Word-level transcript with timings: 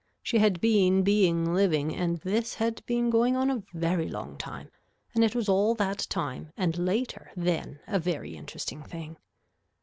She 0.23 0.39
had 0.39 0.59
been 0.61 1.03
being 1.03 1.53
living 1.53 1.95
and 1.95 2.17
this 2.21 2.55
had 2.55 2.83
been 2.87 3.11
going 3.11 3.35
on 3.37 3.51
a 3.51 3.61
very 3.71 4.09
long 4.09 4.35
time 4.35 4.71
and 5.13 5.23
it 5.23 5.35
was 5.35 5.47
all 5.47 5.75
that 5.75 6.07
time 6.09 6.51
and 6.57 6.75
later 6.75 7.29
then 7.35 7.81
a 7.85 7.99
very 7.99 8.35
interesting 8.35 8.81
thing. 8.81 9.17